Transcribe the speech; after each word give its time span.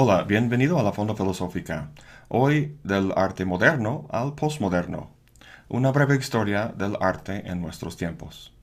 Hola, 0.00 0.22
bienvenido 0.22 0.78
a 0.78 0.84
la 0.84 0.92
Fonda 0.92 1.16
Filosófica. 1.16 1.90
Hoy 2.28 2.78
del 2.84 3.12
arte 3.16 3.44
moderno 3.44 4.06
al 4.10 4.36
postmoderno. 4.36 5.10
Una 5.66 5.90
breve 5.90 6.14
historia 6.14 6.68
del 6.68 6.96
arte 7.00 7.42
en 7.50 7.60
nuestros 7.60 7.96
tiempos. 7.96 8.54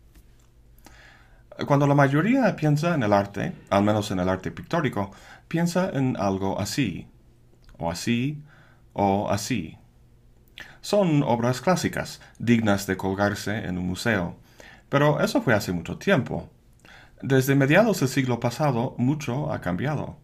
Cuando 1.68 1.88
la 1.88 1.94
mayoría 1.94 2.55
piensa 2.55 2.95
en 2.95 3.04
el 3.04 3.12
arte, 3.12 3.52
al 3.70 3.84
menos 3.84 4.12
en 4.12 4.20
el 4.21 4.30
arte 4.30 4.50
pictórico, 4.50 5.12
piensa 5.50 5.90
en 5.90 6.16
algo 6.16 6.58
así, 6.58 7.09
o 7.77 7.91
así, 7.91 8.41
o 8.94 9.30
así. 9.30 9.77
Son 10.80 11.22
obras 11.22 11.59
clásicas, 11.59 12.22
dignas 12.40 12.88
de 12.88 12.95
colgarse 12.95 13.66
en 13.66 13.77
un 13.77 13.88
museo, 13.88 14.38
pero 14.88 15.20
eso 15.20 15.41
fue 15.41 15.54
hace 15.54 15.73
mucho 15.73 15.98
tiempo. 15.98 16.49
Desde 17.22 17.55
mediados 17.55 17.99
del 17.99 18.08
siglo 18.08 18.40
pasado, 18.40 18.95
mucho 18.98 19.52
ha 19.52 19.59
cambiado. 19.59 20.23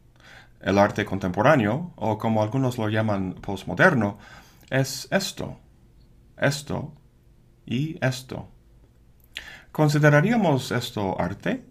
El 0.61 0.77
arte 0.77 1.05
contemporáneo, 1.05 1.91
o 1.95 2.17
como 2.17 2.43
algunos 2.43 2.77
lo 2.77 2.89
llaman 2.89 3.33
postmoderno, 3.33 4.17
es 4.69 5.07
esto, 5.11 5.57
esto 6.38 6.93
y 7.65 7.97
esto. 8.05 8.47
¿Consideraríamos 9.71 10.71
esto 10.71 11.19
arte? 11.19 11.66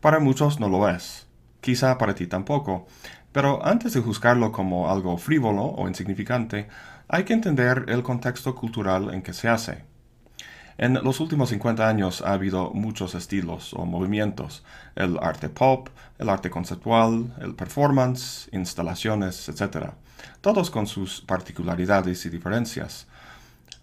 Para 0.00 0.20
muchos 0.20 0.60
no 0.60 0.68
lo 0.68 0.88
es, 0.88 1.26
quizá 1.60 1.98
para 1.98 2.14
ti 2.14 2.26
tampoco, 2.26 2.86
pero 3.32 3.64
antes 3.64 3.92
de 3.94 4.00
juzgarlo 4.00 4.52
como 4.52 4.90
algo 4.90 5.16
frívolo 5.18 5.64
o 5.64 5.88
insignificante, 5.88 6.68
hay 7.08 7.24
que 7.24 7.32
entender 7.32 7.86
el 7.88 8.02
contexto 8.02 8.54
cultural 8.54 9.14
en 9.14 9.22
que 9.22 9.32
se 9.32 9.48
hace. 9.48 9.84
En 10.80 10.94
los 10.94 11.18
últimos 11.18 11.48
50 11.48 11.88
años 11.88 12.22
ha 12.22 12.34
habido 12.34 12.70
muchos 12.70 13.16
estilos 13.16 13.74
o 13.74 13.84
movimientos, 13.84 14.62
el 14.94 15.18
arte 15.20 15.48
pop, 15.48 15.88
el 16.20 16.28
arte 16.28 16.50
conceptual, 16.50 17.34
el 17.40 17.56
performance, 17.56 18.48
instalaciones, 18.52 19.48
etc., 19.48 19.90
todos 20.40 20.70
con 20.70 20.86
sus 20.86 21.20
particularidades 21.20 22.24
y 22.26 22.30
diferencias. 22.30 23.08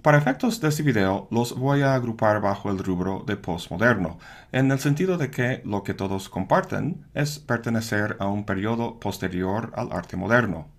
Para 0.02 0.20
efectos 0.20 0.62
de 0.62 0.70
este 0.70 0.84
video, 0.84 1.28
los 1.32 1.58
voy 1.58 1.82
a 1.82 1.96
agrupar 1.96 2.40
bajo 2.40 2.72
el 2.72 2.80
rubro 2.80 3.26
de 3.28 3.36
postmoderno, 3.36 4.18
en 4.54 4.72
el 4.72 4.80
sentido 4.80 5.18
de 5.18 5.30
que 5.30 5.62
lo 5.66 5.84
que 5.84 5.96
todos 5.96 6.30
comparten 6.30 7.08
es 7.14 7.40
pertenecer 7.40 8.16
a 8.20 8.28
un 8.28 8.46
periodo 8.46 9.02
posterior 9.02 9.74
al 9.76 9.92
arte 9.92 10.16
moderno. 10.16 10.70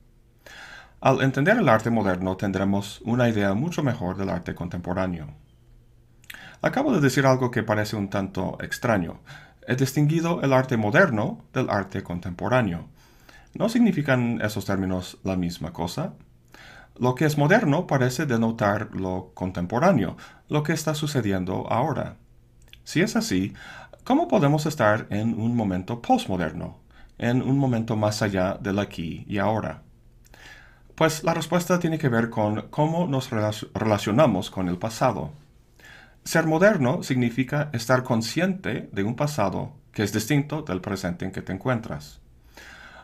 Al 1.03 1.21
entender 1.21 1.59
el 1.59 1.69
arte 1.69 1.91
moderno 1.91 2.39
tendremos 2.39 3.03
una 3.05 3.29
idea 3.29 3.53
mucho 3.53 3.83
mejor 3.83 4.17
del 4.17 4.31
arte 4.31 4.55
contemporáneo. 4.55 5.46
Acabo 6.67 6.93
de 6.93 7.01
decir 7.01 7.27
algo 7.27 7.53
que 7.53 7.63
parece 7.63 7.95
un 7.95 8.11
tanto 8.11 8.59
extraño. 8.61 9.21
He 9.69 9.77
distinguido 9.77 10.43
el 10.43 10.53
arte 10.53 10.77
moderno 10.77 11.45
del 11.53 11.71
arte 11.71 12.03
contemporáneo. 12.03 12.89
¿No 13.55 13.69
significan 13.69 14.41
esos 14.43 14.65
términos 14.65 15.17
la 15.23 15.37
misma 15.37 15.73
cosa? 15.73 16.15
Lo 16.99 17.15
que 17.15 17.25
es 17.25 17.39
moderno 17.39 17.87
parece 17.87 18.27
denotar 18.27 18.89
lo 18.93 19.31
contemporáneo, 19.33 20.17
lo 20.49 20.65
que 20.65 20.73
está 20.73 20.97
sucediendo 20.97 21.71
ahora. 21.71 22.17
Si 22.83 23.01
es 23.01 23.15
así, 23.15 23.55
¿cómo 24.03 24.27
podemos 24.27 24.67
estar 24.67 25.07
en 25.11 25.41
un 25.41 25.55
momento 25.55 26.03
postmoderno, 26.03 26.81
en 27.17 27.43
un 27.43 27.59
momento 27.59 27.95
más 27.95 28.23
allá 28.23 28.59
del 28.61 28.81
aquí 28.81 29.25
y 29.29 29.39
ahora? 29.39 29.83
Pues 30.97 31.23
la 31.23 31.33
respuesta 31.33 31.79
tiene 31.79 31.99
que 31.99 32.09
ver 32.09 32.29
con 32.29 32.63
cómo 32.71 33.07
nos 33.07 33.31
relacionamos 33.31 34.51
con 34.51 34.69
el 34.69 34.79
pasado. 34.79 35.31
Ser 36.27 36.45
moderno 36.45 37.05
significa 37.05 37.71
estar 37.73 38.03
consciente 38.03 38.91
de 38.91 39.05
un 39.05 39.15
pasado 39.15 39.75
que 39.93 40.03
es 40.03 40.13
distinto 40.13 40.63
del 40.63 40.81
presente 40.81 41.25
en 41.25 41.31
que 41.31 41.41
te 41.41 41.53
encuentras. 41.53 42.21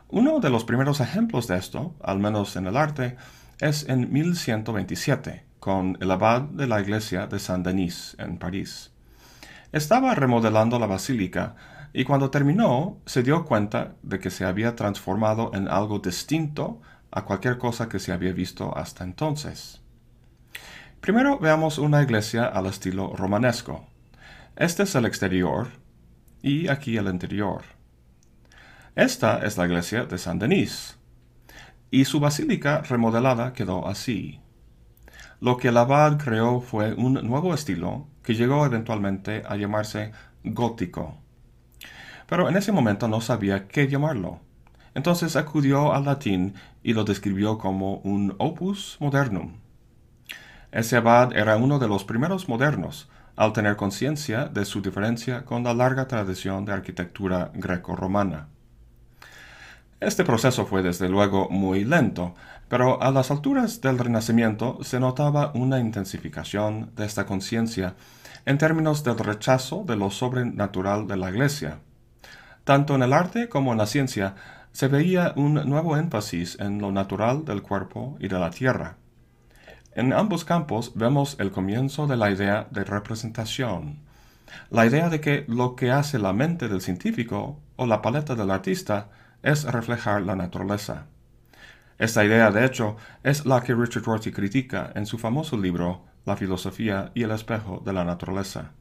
Uno 0.08 0.40
de 0.40 0.50
los 0.50 0.64
primeros 0.64 0.98
ejemplos 0.98 1.46
de 1.46 1.56
esto, 1.56 1.94
al 2.02 2.18
menos 2.18 2.56
en 2.56 2.66
el 2.66 2.76
arte, 2.76 3.16
es 3.60 3.88
en 3.88 4.12
1127, 4.12 5.44
con 5.60 5.96
el 6.00 6.10
abad 6.10 6.42
de 6.42 6.66
la 6.66 6.80
iglesia 6.80 7.28
de 7.28 7.38
Saint-Denis, 7.38 8.16
en 8.18 8.38
París. 8.38 8.90
Estaba 9.70 10.16
remodelando 10.16 10.80
la 10.80 10.86
basílica 10.86 11.54
y 11.92 12.02
cuando 12.02 12.28
terminó 12.28 12.98
se 13.06 13.22
dio 13.22 13.44
cuenta 13.44 13.94
de 14.02 14.18
que 14.18 14.30
se 14.30 14.44
había 14.44 14.74
transformado 14.74 15.52
en 15.54 15.68
algo 15.68 16.00
distinto 16.00 16.82
a 17.12 17.24
cualquier 17.24 17.58
cosa 17.58 17.88
que 17.88 18.00
se 18.00 18.10
había 18.10 18.32
visto 18.32 18.76
hasta 18.76 19.04
entonces. 19.04 19.81
Primero 21.02 21.36
veamos 21.36 21.78
una 21.78 22.00
iglesia 22.00 22.44
al 22.44 22.66
estilo 22.66 23.12
romanesco. 23.16 23.88
Este 24.54 24.84
es 24.84 24.94
el 24.94 25.04
exterior 25.04 25.66
y 26.42 26.68
aquí 26.68 26.96
el 26.96 27.08
interior. 27.08 27.62
Esta 28.94 29.44
es 29.44 29.58
la 29.58 29.66
iglesia 29.66 30.04
de 30.04 30.16
San 30.16 30.38
Denis 30.38 30.96
y 31.90 32.04
su 32.04 32.20
basílica 32.20 32.82
remodelada 32.82 33.52
quedó 33.52 33.88
así. 33.88 34.38
Lo 35.40 35.56
que 35.56 35.68
el 35.70 35.76
abad 35.78 36.18
creó 36.18 36.60
fue 36.60 36.94
un 36.94 37.14
nuevo 37.14 37.52
estilo 37.52 38.06
que 38.22 38.36
llegó 38.36 38.64
eventualmente 38.64 39.42
a 39.44 39.56
llamarse 39.56 40.12
gótico. 40.44 41.18
Pero 42.28 42.48
en 42.48 42.56
ese 42.56 42.70
momento 42.70 43.08
no 43.08 43.20
sabía 43.20 43.66
qué 43.66 43.88
llamarlo. 43.88 44.38
Entonces 44.94 45.34
acudió 45.34 45.94
al 45.94 46.04
latín 46.04 46.54
y 46.84 46.92
lo 46.92 47.02
describió 47.02 47.58
como 47.58 47.96
un 48.04 48.36
opus 48.38 48.98
modernum. 49.00 49.61
Ese 50.72 50.96
abad 50.96 51.36
era 51.36 51.58
uno 51.58 51.78
de 51.78 51.86
los 51.86 52.02
primeros 52.04 52.48
modernos, 52.48 53.10
al 53.36 53.52
tener 53.52 53.76
conciencia 53.76 54.46
de 54.46 54.64
su 54.64 54.80
diferencia 54.80 55.44
con 55.44 55.62
la 55.62 55.74
larga 55.74 56.08
tradición 56.08 56.64
de 56.64 56.72
arquitectura 56.72 57.50
greco-romana. 57.54 58.48
Este 60.00 60.24
proceso 60.24 60.64
fue 60.64 60.82
desde 60.82 61.10
luego 61.10 61.50
muy 61.50 61.84
lento, 61.84 62.34
pero 62.68 63.02
a 63.02 63.10
las 63.10 63.30
alturas 63.30 63.82
del 63.82 63.98
Renacimiento 63.98 64.78
se 64.82 64.98
notaba 64.98 65.52
una 65.54 65.78
intensificación 65.78 66.90
de 66.96 67.04
esta 67.04 67.26
conciencia 67.26 67.94
en 68.46 68.56
términos 68.56 69.04
del 69.04 69.18
rechazo 69.18 69.84
de 69.86 69.96
lo 69.96 70.10
sobrenatural 70.10 71.06
de 71.06 71.18
la 71.18 71.28
Iglesia. 71.28 71.80
Tanto 72.64 72.94
en 72.94 73.02
el 73.02 73.12
arte 73.12 73.50
como 73.50 73.72
en 73.72 73.78
la 73.78 73.86
ciencia 73.86 74.36
se 74.72 74.88
veía 74.88 75.34
un 75.36 75.54
nuevo 75.68 75.98
énfasis 75.98 76.58
en 76.58 76.80
lo 76.80 76.92
natural 76.92 77.44
del 77.44 77.60
cuerpo 77.60 78.16
y 78.18 78.28
de 78.28 78.38
la 78.38 78.50
tierra. 78.50 78.96
En 79.94 80.12
ambos 80.12 80.44
campos 80.44 80.92
vemos 80.94 81.36
el 81.38 81.50
comienzo 81.50 82.06
de 82.06 82.16
la 82.16 82.30
idea 82.30 82.66
de 82.70 82.84
representación, 82.84 83.98
la 84.70 84.86
idea 84.86 85.08
de 85.08 85.20
que 85.20 85.44
lo 85.48 85.76
que 85.76 85.90
hace 85.90 86.18
la 86.18 86.32
mente 86.32 86.68
del 86.68 86.80
científico 86.80 87.60
o 87.76 87.86
la 87.86 88.00
paleta 88.02 88.34
del 88.34 88.50
artista 88.50 89.10
es 89.42 89.64
reflejar 89.64 90.22
la 90.22 90.36
naturaleza. 90.36 91.06
Esta 91.98 92.24
idea, 92.24 92.50
de 92.50 92.64
hecho, 92.64 92.96
es 93.22 93.44
la 93.46 93.62
que 93.62 93.74
Richard 93.74 94.04
Rorty 94.04 94.32
critica 94.32 94.92
en 94.94 95.06
su 95.06 95.18
famoso 95.18 95.56
libro 95.56 96.04
La 96.24 96.36
filosofía 96.36 97.10
y 97.14 97.22
el 97.22 97.30
espejo 97.30 97.82
de 97.84 97.92
la 97.92 98.04
naturaleza. 98.04 98.72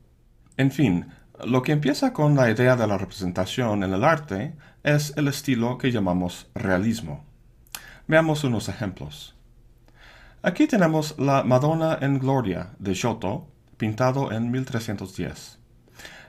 En 0.58 0.72
fin, 0.72 1.08
lo 1.46 1.62
que 1.62 1.72
empieza 1.72 2.14
con 2.14 2.36
la 2.36 2.50
idea 2.50 2.76
de 2.76 2.88
la 2.88 2.98
representación 2.98 3.84
en 3.84 3.94
el 3.94 4.04
arte 4.04 4.56
es 4.84 5.14
el 5.18 5.28
estilo 5.28 5.78
que 5.78 5.92
llamamos 5.92 6.50
realismo. 6.56 7.26
Veamos 8.08 8.44
unos 8.44 8.70
ejemplos. 8.70 9.36
Aquí 10.44 10.66
tenemos 10.66 11.14
la 11.20 11.44
Madonna 11.44 12.00
en 12.02 12.18
Gloria 12.18 12.72
de 12.80 12.96
Giotto, 12.96 13.48
pintado 13.78 14.32
en 14.32 14.50
1310. 14.50 15.60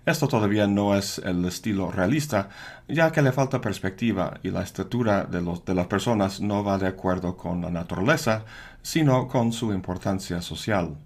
Esto 0.05 0.29
todavía 0.29 0.67
no 0.67 0.95
es 0.95 1.17
el 1.17 1.43
estilo 1.47 1.91
realista, 1.91 2.51
ya 2.89 3.11
que 3.11 3.23
le 3.23 3.33
falta 3.33 3.63
perspectiva 3.63 4.39
y 4.43 4.51
la 4.51 4.63
estatura 4.63 5.25
de, 5.25 5.41
de 5.65 5.75
las 5.75 5.87
personas 5.87 6.43
no 6.43 6.63
va 6.63 6.77
de 6.77 6.89
acuerdo 6.89 7.39
con 7.39 7.63
la 7.63 7.71
naturaleza, 7.71 8.45
sino 8.83 9.29
con 9.29 9.51
su 9.51 9.73
importancia 9.73 10.43
social. 10.43 10.99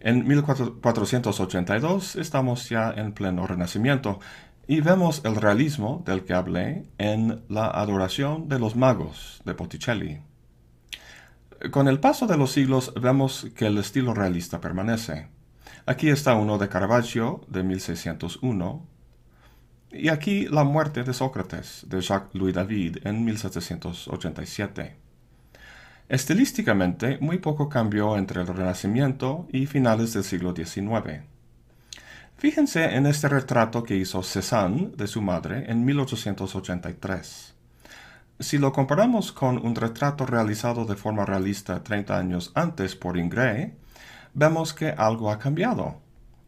En 0.00 0.26
1482 0.26 2.16
estamos 2.16 2.70
ya 2.70 2.90
en 2.96 3.12
pleno 3.12 3.46
renacimiento 3.46 4.18
y 4.66 4.80
vemos 4.80 5.20
el 5.26 5.36
realismo 5.36 6.02
del 6.06 6.24
que 6.24 6.32
hablé 6.32 6.86
en 6.96 7.42
La 7.50 7.66
adoración 7.66 8.48
de 8.48 8.58
los 8.58 8.76
magos 8.76 9.42
de 9.44 9.52
Botticelli. 9.52 10.31
Con 11.70 11.88
el 11.88 12.00
paso 12.00 12.26
de 12.26 12.36
los 12.36 12.52
siglos 12.52 12.92
vemos 13.00 13.46
que 13.54 13.66
el 13.66 13.78
estilo 13.78 14.14
realista 14.14 14.60
permanece. 14.60 15.28
Aquí 15.86 16.08
está 16.08 16.34
uno 16.34 16.58
de 16.58 16.68
Caravaggio 16.68 17.40
de 17.48 17.62
1601 17.62 18.86
y 19.92 20.08
aquí 20.08 20.46
La 20.46 20.64
muerte 20.64 21.02
de 21.02 21.12
Sócrates 21.12 21.84
de 21.88 22.00
Jacques-Louis 22.00 22.54
David 22.54 22.98
en 23.04 23.24
1787. 23.24 24.96
Estilísticamente, 26.08 27.18
muy 27.20 27.38
poco 27.38 27.68
cambió 27.68 28.16
entre 28.16 28.40
el 28.42 28.46
Renacimiento 28.46 29.46
y 29.52 29.66
finales 29.66 30.12
del 30.12 30.24
siglo 30.24 30.54
XIX. 30.54 31.22
Fíjense 32.36 32.96
en 32.96 33.06
este 33.06 33.28
retrato 33.28 33.82
que 33.82 33.96
hizo 33.96 34.22
Cézanne 34.22 34.90
de 34.96 35.06
su 35.06 35.22
madre 35.22 35.70
en 35.70 35.84
1883. 35.84 37.54
Si 38.42 38.58
lo 38.58 38.72
comparamos 38.72 39.30
con 39.30 39.64
un 39.64 39.76
retrato 39.76 40.26
realizado 40.26 40.84
de 40.84 40.96
forma 40.96 41.24
realista 41.24 41.84
30 41.84 42.18
años 42.18 42.50
antes 42.56 42.96
por 42.96 43.16
Ingres, 43.16 43.70
vemos 44.34 44.74
que 44.74 44.88
algo 44.88 45.30
ha 45.30 45.38
cambiado. 45.38 46.00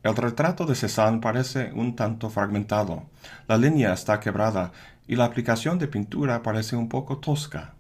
El 0.03 0.17
retrato 0.17 0.67
de 0.67 0.75
Cézanne 0.75 1.21
parece 1.21 1.71
un 1.73 1.95
tanto 1.95 2.31
fragmentado, 2.31 3.05
la 3.47 3.57
línea 3.57 3.93
está 3.93 4.19
quebrada 4.19 4.73
y 5.07 5.15
la 5.15 5.27
aplicación 5.27 5.79
de 5.79 5.87
pintura 5.87 6.43
parece 6.43 6.75
un 6.75 6.89
poco 6.89 7.19
tosca. 7.19 7.75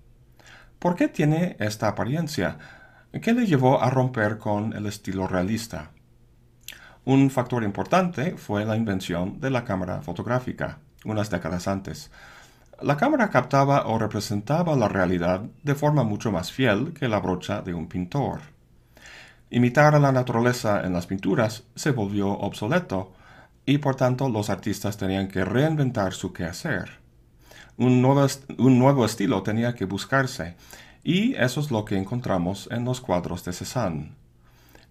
¿Por 0.79 0.95
qué 0.95 1.09
tiene 1.09 1.57
esta 1.59 1.89
apariencia? 1.89 2.59
¿Qué 3.21 3.33
le 3.33 3.47
llevó 3.47 3.83
a 3.83 3.91
romper 3.91 4.39
con 4.39 4.75
el 4.75 4.87
estilo 4.87 5.27
realista? 5.27 5.91
Un 7.05 7.31
factor 7.31 7.65
importante 7.65 8.37
fue 8.37 8.65
la 8.65 8.77
invención 8.77 9.41
de 9.41 9.51
la 9.51 9.65
cámara 9.65 10.03
fotográfica, 10.03 10.79
unas 11.05 11.31
décadas 11.31 11.67
antes. 11.67 12.13
La 12.83 12.97
cámara 12.97 13.31
captaba 13.31 13.87
o 13.87 13.99
representaba 13.99 14.77
la 14.77 14.89
realidad 14.89 15.43
de 15.63 15.75
forma 15.75 16.05
mucho 16.05 16.33
más 16.33 16.53
fiel 16.53 16.93
que 16.93 17.09
la 17.09 17.21
brocha 17.21 17.63
de 17.63 17.75
un 17.75 17.89
pintor. 17.89 18.41
Imitar 19.51 19.95
a 19.95 20.01
la 20.01 20.13
naturaleza 20.13 20.83
en 20.85 20.93
las 20.93 21.07
pinturas 21.07 21.65
se 21.75 21.91
volvió 21.91 22.31
obsoleto 22.31 23.13
y 23.65 23.79
por 23.79 23.95
tanto 23.95 24.29
los 24.29 24.51
artistas 24.51 24.97
tenían 24.97 25.29
que 25.29 25.45
reinventar 25.45 26.13
su 26.13 26.33
quehacer 26.33 27.05
un 27.77 28.03
nuevo, 28.03 29.05
estilo 29.05 29.43
tenía 29.43 29.75
que 29.75 29.85
buscarse, 29.85 30.57
y 31.03 31.35
eso 31.35 31.61
es 31.61 31.71
lo 31.71 31.85
que 31.85 31.97
encontramos 31.97 32.69
en 32.71 32.85
los 32.85 33.01
cuadros 33.01 33.45
de 33.45 33.53
Cézanne. 33.53 34.13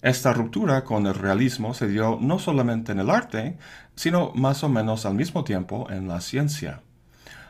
Esta 0.02 0.34
ruptura 0.34 0.84
con 0.84 1.08
el 1.08 1.14
realismo 1.14 1.74
se 1.74 1.88
dio 1.88 2.18
no 2.20 2.40
solamente 2.40 2.92
en 2.92 3.00
el 3.00 3.10
arte, 3.10 3.58
sino 3.96 4.34
más 4.36 4.64
o 4.64 4.70
menos 4.70 5.06
al 5.06 5.16
mismo 5.16 5.46
tiempo 5.46 5.88
en 5.90 6.10
la 6.10 6.20
ciencia. 6.20 6.82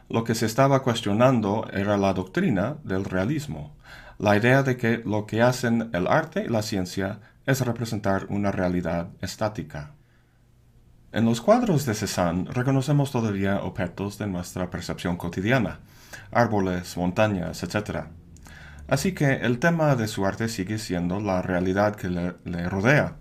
Lo 0.10 0.24
que 0.24 0.36
se 0.36 0.46
estaba 0.46 0.84
cuestionando 0.84 1.68
era 1.72 1.98
la 1.98 2.14
doctrina 2.14 2.78
del 2.84 3.06
realismo, 3.06 3.76
la 4.20 4.38
idea 4.38 4.64
de 4.64 4.78
que 4.78 5.00
lo 5.00 5.26
que 5.26 5.42
hacen 5.42 5.90
el 5.94 6.08
arte 6.08 6.46
y 6.46 6.50
la 6.50 6.62
ciencia 6.62 7.20
es 7.46 7.62
representar 7.62 8.28
una 8.30 8.52
realidad 8.52 9.10
estática. 9.22 9.92
En 11.12 11.26
los 11.26 11.42
cuadros 11.42 11.86
de 11.86 11.94
Cézanne 11.94 12.50
reconocemos 12.52 13.12
todavía 13.12 13.62
objetos 13.62 14.18
de 14.18 14.28
nuestra 14.28 14.70
percepción 14.70 15.16
cotidiana, 15.16 15.80
árboles, 16.32 16.98
montañas, 16.98 17.62
etc. 17.62 18.06
Así 18.88 19.14
que 19.14 19.34
el 19.34 19.60
tema 19.60 19.96
de 19.96 20.08
su 20.08 20.26
arte 20.26 20.50
sigue 20.50 20.80
siendo 20.80 21.20
la 21.20 21.42
realidad 21.42 21.96
que 21.96 22.10
le, 22.10 22.70
rodea. 22.70 23.18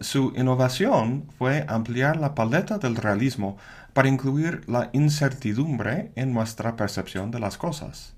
Su 0.00 0.32
innovación 0.36 1.26
fue 1.38 1.64
ampliar 1.68 2.16
la 2.16 2.34
paleta 2.34 2.78
del 2.78 2.96
realismo 2.96 3.58
para 3.96 4.10
incluir 4.10 4.60
la 4.68 4.90
incertidumbre 4.92 6.12
en 6.16 6.34
nuestra 6.34 6.76
percepción 6.76 7.30
de 7.30 7.40
las 7.40 7.56
cosas. 7.56 8.12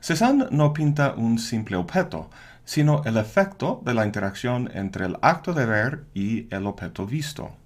Cézanne 0.00 0.48
no 0.50 0.74
pinta 0.74 1.14
un 1.16 1.38
simple 1.38 1.78
objeto, 1.78 2.28
sino 2.66 3.02
el 3.06 3.16
efecto 3.16 3.80
de 3.86 3.94
la 3.94 4.04
interacción 4.04 4.70
entre 4.74 5.06
el 5.06 5.16
acto 5.22 5.54
de 5.54 5.64
ver 5.64 6.04
y 6.12 6.54
el 6.54 6.66
objeto 6.66 7.06
visto. 7.06 7.56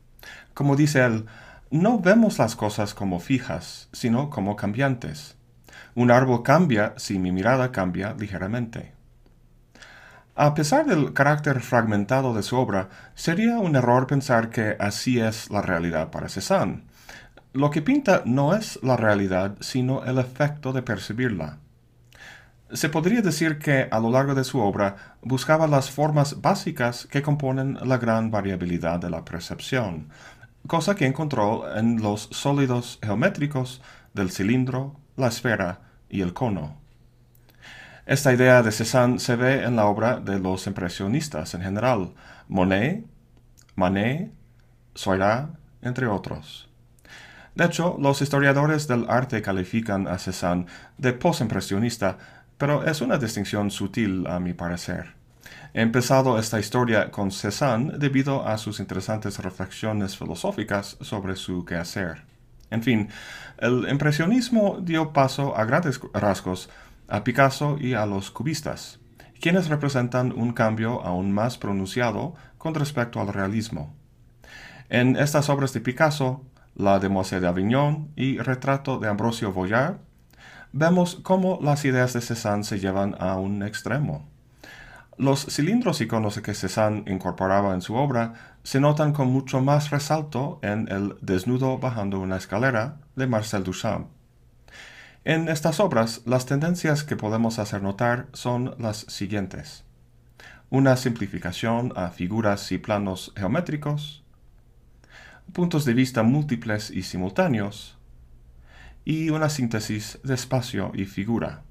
Como 0.55 0.77
dice 0.77 1.05
él, 1.05 1.27
no 1.73 1.99
vemos 1.99 2.39
las 2.39 2.55
cosas 2.55 2.95
como 2.95 3.19
fijas, 3.19 3.89
sino 3.93 4.31
como 4.31 4.55
cambiantes. 4.55 5.35
Un 5.97 6.13
árbol 6.13 6.45
cambia 6.45 6.95
si 6.97 7.19
mi 7.19 7.33
mirada 7.33 7.73
cambia 7.73 8.15
ligeramente. 8.17 8.93
A 10.37 10.55
pesar 10.55 10.87
del 10.87 11.13
carácter 11.13 11.61
fragmentado 11.61 12.35
de 12.35 12.45
su 12.45 12.57
obra, 12.57 12.89
sería 13.17 13.59
un 13.59 13.75
error 13.75 14.07
pensar 14.07 14.49
que 14.49 14.77
así 14.79 15.19
es 15.19 15.51
la 15.51 15.61
realidad 15.61 16.13
para 16.13 16.29
Cézanne. 16.29 16.92
Lo 17.55 17.71
que 17.71 17.83
pinta 17.83 18.23
no 18.25 18.55
es 18.55 18.79
la 18.83 18.97
realidad, 18.97 19.57
sino 19.61 20.05
el 20.05 20.19
efecto 20.19 20.73
de 20.73 20.81
percibirla. 20.81 21.59
Se 22.73 22.89
podría 22.89 23.21
decir 23.21 23.59
que 23.59 23.89
a 23.91 24.01
lo 24.01 24.11
largo 24.11 24.35
de 24.35 24.45
su 24.45 24.59
obra 24.59 25.17
buscaba 25.21 25.67
las 25.67 25.91
formas 25.91 26.41
básicas 26.41 27.07
que 27.11 27.21
componen 27.21 27.79
la 27.83 27.99
gran 27.99 28.31
variabilidad 28.31 29.01
de 29.01 29.11
la 29.11 29.27
percepción, 29.27 30.09
cosa 30.67 30.95
que 30.95 31.05
encontró 31.05 31.77
en 31.77 32.01
los 32.01 32.31
sólidos 32.31 32.99
geométricos 33.03 33.83
del 34.15 34.31
cilindro, 34.31 34.97
la 35.17 35.27
esfera 35.29 35.81
y 36.09 36.23
el 36.23 36.33
cono. 36.33 36.81
Esta 38.07 38.33
idea 38.33 38.63
de 38.63 38.73
Cézanne 38.73 39.19
se 39.19 39.37
ve 39.37 39.63
en 39.63 39.77
la 39.77 39.85
obra 39.85 40.19
de 40.19 40.39
los 40.39 40.67
impresionistas 40.67 41.53
en 41.53 41.61
general, 41.61 42.15
Monet, 42.49 43.05
Manet, 43.77 44.33
Seurat, 44.95 45.51
entre 45.83 46.07
otros. 46.07 46.72
De 47.55 47.65
hecho, 47.65 47.97
los 47.99 48.23
historiadores 48.23 48.89
del 48.89 49.07
arte 49.09 49.43
califican 49.43 50.09
a 50.09 50.19
Cézanne 50.19 50.67
de 50.97 51.13
postimpresionista, 51.13 52.17
pero 52.57 52.85
es 52.85 53.01
una 53.01 53.19
distinción 53.19 53.71
sutil 53.71 54.27
a 54.27 54.41
mi 54.41 54.55
parecer. 54.55 55.15
He 55.75 55.83
empezado 55.83 56.39
esta 56.39 56.61
historia 56.61 57.11
con 57.11 57.31
Cézanne 57.31 57.99
debido 57.99 58.47
a 58.47 58.57
sus 58.59 58.81
interesantes 58.81 59.39
reflexiones 59.39 60.17
filosóficas 60.17 60.97
sobre 61.01 61.37
su 61.37 61.65
quehacer. 61.65 62.25
En 62.71 62.83
fin, 62.83 63.09
el 63.59 63.87
impresionismo 63.91 64.79
dio 64.81 65.13
paso 65.13 65.57
a 65.57 65.65
grandes 65.67 66.01
rasgos 66.15 66.71
a 67.09 67.23
Picasso 67.25 67.77
y 67.79 67.93
a 67.93 68.07
los 68.07 68.31
cubistas, 68.31 68.99
quienes 69.41 69.69
representan 69.69 70.33
un 70.33 70.53
cambio 70.55 71.03
aún 71.03 71.33
más 71.33 71.59
pronunciado 71.59 72.35
con 72.57 72.75
respecto 72.75 73.21
al 73.21 73.29
realismo. 73.29 73.95
En 74.89 75.17
estas 75.17 75.51
obras 75.51 75.75
de 75.75 75.81
Picasso, 75.81 76.43
la 76.75 76.99
de 76.99 77.09
Mosé 77.09 77.41
de 77.41 77.49
Avignon 77.49 78.11
y 78.17 78.39
Retrato 78.39 78.99
de 78.99 79.09
Ambrosio 79.09 79.53
Vollard, 79.53 79.97
vemos 80.73 81.17
cómo 81.23 81.59
las 81.63 81.85
ideas 81.85 82.13
de 82.13 82.21
Cézanne 82.21 82.65
se 82.65 82.79
llevan 82.79 83.15
a 83.19 83.37
un 83.37 83.63
extremo. 83.63 84.29
Los 85.19 85.45
cilindros 85.47 86.01
iconos 86.01 86.41
que 86.41 86.55
Cézanne 86.55 87.05
incorporaba 87.07 87.75
en 87.75 87.83
su 87.83 87.95
obra 87.95 88.57
se 88.63 88.81
notan 88.81 89.13
con 89.13 89.29
mucho 89.29 89.61
más 89.61 89.91
resalto 89.91 90.59
en 90.63 90.89
El 90.89 91.17
desnudo 91.21 91.79
bajando 91.79 92.19
una 92.19 92.37
escalera 92.37 92.97
de 93.15 93.27
Marcel 93.27 93.63
Duchamp. 93.63 94.09
En 95.25 95.49
estas 95.49 95.79
obras, 95.79 96.23
las 96.25 96.47
tendencias 96.47 97.05
que 97.05 97.17
podemos 97.17 97.59
hacer 97.59 97.83
notar 97.83 98.27
son 98.33 98.75
las 98.79 98.99
siguientes. 99.09 99.85
Una 100.71 100.97
simplificación 100.97 101.93
a 101.95 102.09
figuras 102.09 102.73
y 102.73 102.79
planos 102.79 103.33
geométricos, 103.37 104.22
puntos 105.53 105.85
de 105.85 105.95
vista 105.95 106.23
múltiples 106.23 106.91
y 106.91 107.03
simultáneos, 107.03 107.99
y 109.05 109.31
una 109.31 109.49
síntesis 109.49 110.19
de 110.23 110.35
espacio 110.35 110.93
y 110.95 111.05
figura. 111.05 111.63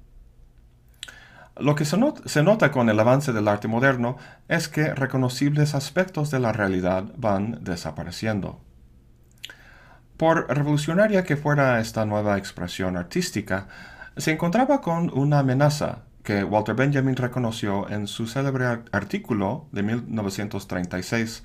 Lo 1.58 1.74
que 1.74 1.84
se, 1.84 2.42
nota 2.42 2.72
con 2.72 2.88
el 2.88 2.98
avance 2.98 3.32
del 3.32 3.46
arte 3.46 3.68
moderno 3.68 4.16
es 4.48 4.68
que 4.68 4.94
reconocibles 4.94 5.74
aspectos 5.74 6.30
de 6.30 6.40
la 6.40 6.52
realidad 6.52 7.04
van 7.16 7.58
desapareciendo. 7.62 8.60
Por 10.16 10.48
revolucionaria 10.48 11.24
que 11.24 11.36
fuera 11.36 11.80
esta 11.80 12.06
nueva 12.06 12.38
expresión 12.38 12.96
artística, 12.96 13.68
se 14.16 14.32
encontraba 14.32 14.80
con 14.80 15.10
una 15.16 15.40
amenaza 15.40 16.04
que 16.22 16.44
Walter 16.44 16.74
Benjamin 16.74 17.16
reconoció 17.16 17.90
en 17.90 18.06
su 18.06 18.26
célebre 18.26 18.82
artículo 18.92 19.66
de 19.72 19.82
1936, 19.82 21.42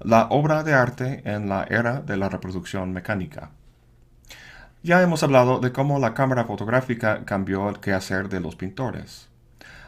La 0.00 0.26
obra 0.28 0.62
de 0.62 0.74
arte 0.74 1.22
en 1.24 1.48
la 1.48 1.64
era 1.64 2.00
de 2.00 2.18
la 2.18 2.28
reproducción 2.28 2.92
mecánica. 2.92 3.50
Ya 4.82 5.00
hemos 5.00 5.22
hablado 5.22 5.58
de 5.58 5.72
cómo 5.72 5.98
la 5.98 6.12
cámara 6.12 6.44
fotográfica 6.44 7.24
cambió 7.24 7.68
el 7.70 7.80
quehacer 7.80 8.28
de 8.28 8.40
los 8.40 8.56
pintores. 8.56 9.28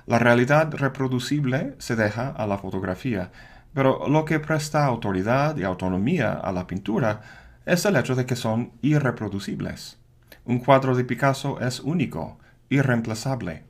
La 0.06 0.18
realidad 0.18 0.72
reproducible 0.74 1.74
se 1.78 1.94
deja 1.94 2.30
a 2.30 2.46
la 2.46 2.56
fotografía, 2.56 3.30
pero 3.74 4.08
lo 4.08 4.24
que 4.24 4.40
presta 4.40 4.86
autoridad 4.86 5.58
y 5.58 5.64
autonomía 5.64 6.32
a 6.32 6.52
la 6.52 6.66
pintura 6.66 7.20
es 7.66 7.84
el 7.84 7.96
hecho 7.96 8.14
de 8.14 8.24
que 8.24 8.34
son 8.34 8.72
irreproducibles. 8.80 9.98
Un 10.46 10.60
cuadro 10.60 10.96
de 10.96 11.04
Picasso 11.04 11.60
es 11.60 11.80
único, 11.80 12.38
irreemplazable. 12.70 13.64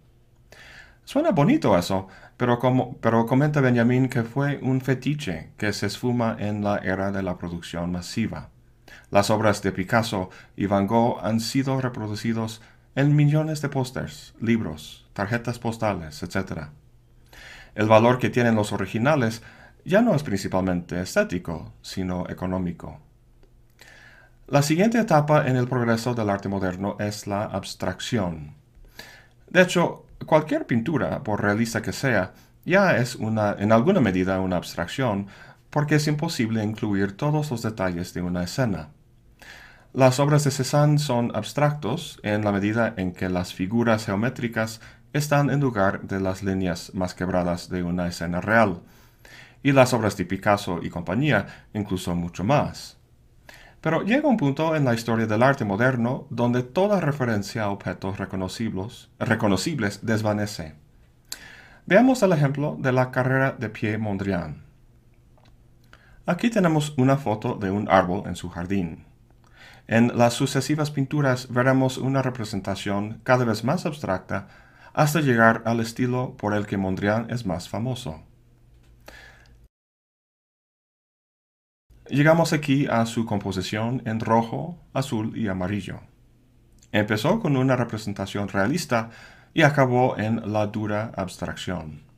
Suena 1.04 1.33
bonito 1.33 1.76
eso, 1.76 2.07
pero, 2.38 2.59
como, 2.59 2.97
pero 2.99 3.26
comenta 3.26 3.61
Benjamin 3.61 4.09
que 4.09 4.23
fue 4.23 4.59
un 4.62 4.80
fetiche 4.80 5.50
que 5.59 5.75
se 5.75 5.87
esfuma 5.87 6.37
en 6.38 6.64
la 6.64 6.78
era 6.78 7.11
de 7.11 7.23
la 7.23 7.37
producción 7.37 7.92
masiva. 7.92 8.49
Las 9.11 9.28
obras 9.28 9.61
de 9.61 9.73
Picasso 9.73 10.30
y 10.57 10.66
Van 10.66 10.87
Gogh 10.87 11.18
han 11.23 11.40
sido 11.40 11.80
reproducidos 11.80 12.62
en 12.95 13.16
millones 13.16 13.61
de 13.61 13.68
pósters, 13.68 14.35
libros, 14.40 15.07
tarjetas 15.14 15.59
postales, 15.59 16.23
etc. 16.23 16.68
El 17.75 17.88
valor 17.88 18.18
que 18.18 18.30
tienen 18.30 18.54
los 18.54 18.73
originales 18.73 19.42
ya 19.85 20.00
no 20.00 20.14
es 20.14 20.23
principalmente 20.23 21.00
estético, 21.00 21.73
sino 21.83 22.28
económico. 22.28 23.00
La 24.47 24.62
siguiente 24.62 24.99
etapa 24.99 25.47
en 25.49 25.57
el 25.57 25.66
progreso 25.66 26.14
del 26.14 26.30
arte 26.30 26.49
moderno 26.49 26.97
es 27.00 27.26
la 27.26 27.45
abstracción. 27.45 28.54
De 29.50 29.62
hecho, 29.62 30.07
cualquier 30.28 30.66
pintura, 30.66 31.25
por 31.25 31.42
realista 31.42 31.80
que 31.80 31.92
sea, 31.92 32.35
ya 32.64 32.99
es 32.99 33.16
en 33.16 33.73
alguna 33.73 34.00
medida 34.00 34.40
una 34.40 34.56
abstracción, 34.56 35.26
porque 35.70 35.97
es 35.97 36.06
imposible 36.06 36.62
incluir 36.62 37.16
todos 37.16 37.50
los 37.50 37.62
detalles 37.62 38.12
de 38.12 38.20
una 38.20 38.44
escena. 38.44 38.90
Las 39.94 40.20
obras 40.20 40.44
de 40.44 40.50
Cézanne 40.50 40.99
son 40.99 41.35
abstractos 41.35 42.20
en 42.23 42.44
la 42.44 42.52
medida 42.52 42.92
en 42.99 43.12
que 43.12 43.30
las 43.30 43.54
figuras 43.54 44.04
geométricas 44.04 44.82
están 45.14 45.49
en 45.49 45.61
lugar 45.61 46.02
de 46.02 46.20
las 46.20 46.42
líneas 46.42 46.92
más 46.94 47.14
quebradas 47.14 47.70
de 47.70 47.82
una 47.82 48.06
escena 48.06 48.40
real. 48.42 48.82
y 49.61 49.73
las 49.73 49.92
obras 49.92 50.16
de 50.16 50.25
Picasso 50.25 50.80
y 50.82 50.90
compañía 50.90 51.66
incluso 51.75 52.14
mucho 52.14 52.44
más. 52.44 52.98
Pero 53.80 54.02
llega 54.02 54.28
un 54.28 54.37
punto 54.37 54.75
en 54.75 54.85
la 54.85 54.94
historia 54.94 55.26
del 55.26 55.42
arte 55.42 55.64
moderno 55.64 56.26
donde 56.30 56.62
toda 56.62 57.00
referencia 57.00 57.64
a 57.64 57.70
objetos 57.70 58.18
reconocibles, 58.18 59.08
reconocibles 59.18 60.04
desvanece. 60.04 60.75
Veamos 61.87 62.23
el 62.23 62.32
ejemplo 62.32 62.76
de 62.78 62.92
la 62.92 63.11
carrera 63.11 63.52
de 63.52 63.70
Pierre 63.70 63.99
Mondrian. 63.99 64.64
Aquí 66.26 66.50
tenemos 66.50 66.92
una 66.99 67.16
foto 67.16 67.54
de 67.54 67.70
un 67.70 67.88
árbol 67.88 68.25
en 68.26 68.37
su 68.37 68.50
jardín. 68.50 69.06
En 69.87 70.18
las 70.18 70.35
sucesivas 70.35 70.90
pinturas 70.90 71.49
veremos 71.50 71.97
una 71.97 72.20
representación 72.20 73.20
cada 73.25 73.47
vez 73.47 73.64
más 73.64 73.87
abstracta 73.87 74.49
hasta 74.92 75.23
llegar 75.23 75.62
al 75.64 75.80
estilo 75.80 76.37
por 76.37 76.52
el 76.52 76.66
que 76.66 76.76
Mondrian 76.76 77.30
es 77.30 77.47
más 77.47 77.70
famoso. 77.70 78.27
Llegamos 82.11 82.55
aquí 82.55 82.87
a 82.87 83.05
su 83.05 83.27
composición 83.27 84.03
en 84.07 84.21
rojo, 84.21 84.79
azul 84.95 85.37
y 85.37 85.49
amarillo. 85.49 86.00
Empezó 86.91 87.38
con 87.38 87.57
una 87.57 87.77
representación 87.77 88.49
realista 88.49 89.11
y 89.53 89.62
acabó 89.62 90.17
en 90.17 90.53
la 90.53 90.67
dura 90.69 91.12
abstracción. 91.17 92.09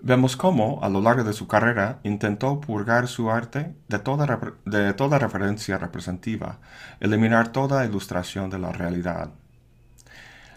Vemos 0.00 0.36
cómo, 0.36 0.78
a 0.82 0.88
lo 0.88 1.00
largo 1.00 1.24
de 1.24 1.32
su 1.32 1.48
carrera, 1.48 1.98
intentó 2.04 2.60
purgar 2.60 3.08
su 3.08 3.30
arte 3.30 3.74
de 3.88 3.98
toda, 3.98 5.18
referencia 5.18 5.78
representativa, 5.78 6.58
eliminar 7.00 7.48
toda 7.50 7.84
ilustración 7.84 8.50
de 8.50 8.58
la 8.58 8.72
realidad. 8.72 9.30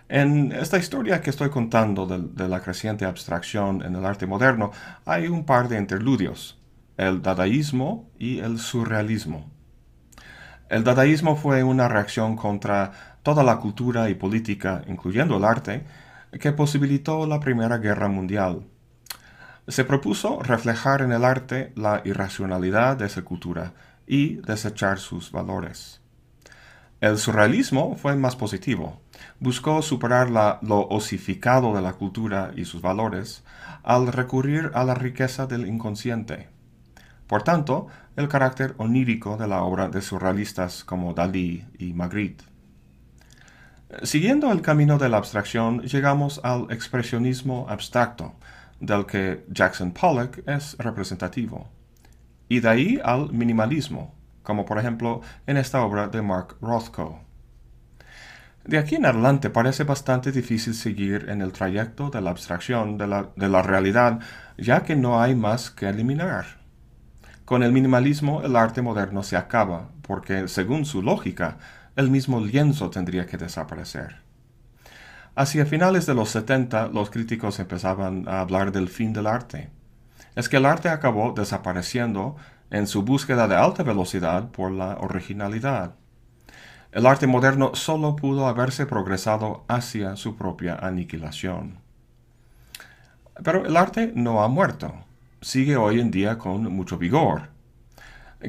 En 0.10 0.52
esta 0.52 0.78
historia 0.78 1.22
que 1.22 1.30
estoy 1.30 1.50
contando 1.50 2.06
de, 2.06 2.48
la 2.48 2.60
creciente 2.60 3.06
abstracción 3.06 3.82
en 3.82 3.96
el 3.96 4.06
arte 4.06 4.28
moderno, 4.28 4.72
hay 5.06 5.28
un 5.28 5.46
par 5.46 5.70
de 5.70 5.78
interludios, 5.78 6.61
el 7.02 7.24
dadaísmo 7.24 8.12
y 8.20 8.40
el 8.40 8.60
surrealismo. 8.60 9.50
El 10.70 10.84
dadaísmo 10.84 11.36
fue 11.36 11.64
una 11.64 11.88
reacción 11.88 12.36
contra 12.36 13.18
toda 13.24 13.44
la 13.44 13.58
cultura 13.58 14.08
y 14.12 14.14
política, 14.14 14.84
incluyendo 14.88 15.38
el 15.38 15.44
arte, 15.44 15.84
que 16.40 16.52
posibilitó 16.52 17.26
la 17.26 17.40
Primera 17.40 17.80
Guerra 17.80 18.08
Mundial. 18.08 18.68
Se 19.68 19.84
propuso 19.84 20.44
reflejar 20.44 21.02
en 21.02 21.12
el 21.12 21.26
arte 21.26 21.74
la 21.76 22.04
irracionalidad 22.06 22.98
de 22.98 23.08
esa 23.08 23.24
cultura 23.24 23.74
y 24.06 24.36
desechar 24.36 25.00
sus 25.00 25.32
valores. 25.32 26.02
El 27.00 27.18
surrealismo 27.18 27.96
fue 27.96 28.16
más 28.16 28.36
positivo. 28.36 29.02
Buscó 29.40 29.82
superar 29.82 30.30
lo 30.30 30.88
osificado 30.88 31.74
de 31.74 31.82
la 31.82 31.94
cultura 31.94 32.52
y 32.56 32.66
sus 32.66 32.84
valores 32.84 33.44
al 33.82 34.14
recurrir 34.14 34.70
a 34.76 34.84
la 34.84 34.94
riqueza 34.94 35.48
del 35.48 35.66
inconsciente. 35.66 36.61
Por 37.32 37.44
tanto, 37.44 37.88
el 38.18 38.28
carácter 38.28 38.76
onírico 38.78 39.38
de 39.38 39.48
la 39.48 39.64
obra 39.64 39.88
de 39.88 40.02
surrealistas 40.02 40.84
como 40.84 41.14
Dalí 41.14 41.64
y 41.80 41.94
Magritte. 41.94 42.44
Siguiendo 44.04 44.52
el 44.52 44.62
camino 44.62 44.98
de 44.98 45.08
la 45.08 45.16
abstracción, 45.16 45.80
llegamos 45.84 46.42
al 46.44 46.68
expresionismo 46.72 47.68
abstracto, 47.70 48.34
del 48.82 49.06
que 49.06 49.46
Jackson 49.48 49.94
Pollock 49.94 50.40
es 50.46 50.76
representativo, 50.78 51.70
y 52.50 52.60
de 52.60 52.68
ahí 52.68 53.02
al 53.02 53.32
minimalismo, 53.32 54.14
como 54.44 54.66
por 54.66 54.78
ejemplo 54.78 55.22
en 55.48 55.56
esta 55.56 55.86
obra 55.86 56.10
de 56.10 56.22
Mark 56.22 56.58
Rothko. 56.60 57.22
De 58.66 58.78
aquí 58.78 58.96
en 58.96 59.06
adelante 59.06 59.50
parece 59.50 59.86
bastante 59.86 60.34
difícil 60.34 60.74
seguir 60.74 61.28
en 61.30 61.42
el 61.42 61.54
trayecto 61.54 62.10
de 62.10 62.20
la 62.20 62.32
abstracción 62.32 62.98
de 62.98 63.08
la, 63.08 63.30
de 63.38 63.48
la 63.48 63.62
realidad, 63.62 64.20
ya 64.58 64.84
que 64.84 64.98
no 64.98 65.22
hay 65.22 65.34
más 65.34 65.72
que 65.72 65.88
eliminar. 65.88 66.61
Con 67.52 67.64
el 67.64 67.74
minimalismo 67.74 68.44
el 68.44 68.56
arte 68.56 68.82
moderno 68.82 69.24
se 69.24 69.36
acaba, 69.36 69.90
porque 70.04 70.48
según 70.48 70.86
su 70.86 71.02
lógica, 71.02 71.58
el 71.98 72.10
mismo 72.10 72.40
lienzo 72.40 72.90
tendría 72.90 73.26
que 73.26 73.36
desaparecer. 73.36 74.22
Hacia 75.36 75.66
finales 75.66 76.06
de 76.06 76.14
los 76.14 76.30
70 76.30 76.88
los 76.94 77.10
críticos 77.10 77.60
empezaban 77.60 78.26
a 78.30 78.40
hablar 78.40 78.72
del 78.72 78.88
fin 78.88 79.12
del 79.12 79.28
arte. 79.28 79.70
Es 80.34 80.48
que 80.48 80.56
el 80.56 80.66
arte 80.66 80.88
acabó 80.88 81.34
desapareciendo 81.34 82.38
en 82.70 82.88
su 82.88 83.04
búsqueda 83.04 83.50
de 83.50 83.58
alta 83.58 83.84
velocidad 83.84 84.48
por 84.52 84.72
la 84.72 84.96
originalidad. 85.02 85.96
El 86.94 87.06
arte 87.06 87.28
moderno 87.28 87.72
solo 87.76 88.16
pudo 88.16 88.48
haberse 88.48 88.86
progresado 88.86 89.66
hacia 89.68 90.16
su 90.16 90.38
propia 90.38 90.76
aniquilación. 90.76 91.80
Pero 93.44 93.66
el 93.66 93.76
arte 93.76 94.14
no 94.16 94.42
ha 94.42 94.48
muerto 94.48 95.04
sigue 95.42 95.76
hoy 95.76 96.00
en 96.00 96.12
día 96.12 96.38
con 96.38 96.72
mucho 96.72 96.98
vigor. 96.98 97.50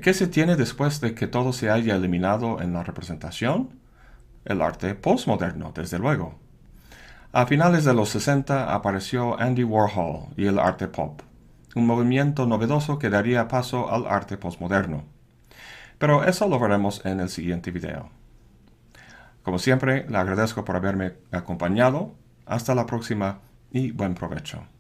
¿Qué 0.03 0.15
se 0.15 0.27
tiene 0.27 0.57
después 0.57 1.01
de 1.01 1.15
que 1.15 1.27
todo 1.27 1.53
se 1.53 1.71
haya 1.71 1.97
eliminado 1.97 2.61
en 2.61 2.73
la 2.73 2.83
representación? 2.83 3.81
El 4.45 4.61
arte 4.61 4.95
postmoderno, 4.95 5.73
desde 5.75 5.99
luego. 5.99 6.39
A 7.33 7.47
finales 7.47 7.85
de 7.85 7.95
los 7.95 8.11
60 8.11 8.75
apareció 8.75 9.41
Andy 9.41 9.65
Warhol 9.65 10.29
y 10.37 10.47
el 10.47 10.59
arte 10.59 10.87
pop, 10.87 11.23
un 11.75 11.87
movimiento 11.87 12.47
novedoso 12.47 12.99
que 12.99 13.09
daría 13.09 13.49
paso 13.49 13.91
al 13.91 14.07
arte 14.07 14.37
postmoderno. 14.37 15.05
Pero 15.99 16.25
eso 16.25 16.47
lo 16.49 16.59
veremos 16.59 17.05
en 17.07 17.21
el 17.21 17.31
siguiente 17.31 17.71
video. 17.71 18.11
Como 19.43 19.59
siempre, 19.59 20.07
le 20.09 20.19
agradezco 20.19 20.65
por 20.65 20.77
haberme 20.77 21.15
acompañado. 21.31 22.15
Hasta 22.45 22.75
la 22.75 22.87
próxima 22.87 23.41
y 23.71 23.93
buen 23.93 24.15
provecho. 24.15 24.72